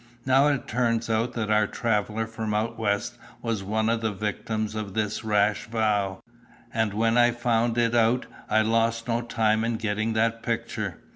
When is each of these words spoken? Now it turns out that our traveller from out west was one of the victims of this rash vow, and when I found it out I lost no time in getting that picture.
Now 0.25 0.47
it 0.47 0.67
turns 0.67 1.11
out 1.11 1.33
that 1.33 1.51
our 1.51 1.67
traveller 1.67 2.25
from 2.25 2.55
out 2.55 2.75
west 2.79 3.19
was 3.43 3.61
one 3.61 3.87
of 3.87 4.01
the 4.01 4.11
victims 4.11 4.73
of 4.73 4.95
this 4.95 5.23
rash 5.23 5.67
vow, 5.67 6.23
and 6.73 6.91
when 6.95 7.19
I 7.19 7.29
found 7.29 7.77
it 7.77 7.93
out 7.93 8.25
I 8.49 8.63
lost 8.63 9.07
no 9.07 9.21
time 9.21 9.63
in 9.63 9.75
getting 9.75 10.13
that 10.13 10.41
picture. 10.41 11.03